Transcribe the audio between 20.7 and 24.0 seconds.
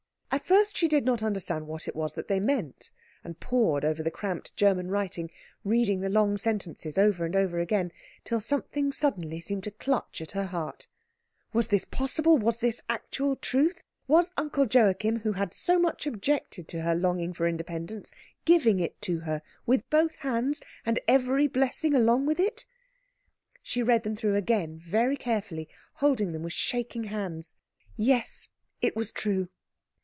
and every blessing along with it? She